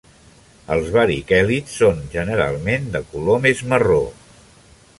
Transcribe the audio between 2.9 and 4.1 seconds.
de color més marró.